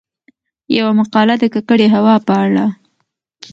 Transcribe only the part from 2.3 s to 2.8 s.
اړه: